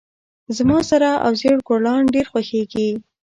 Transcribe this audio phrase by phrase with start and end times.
[0.57, 2.89] زما سره او زیړ ګلان ډیر خوښیږي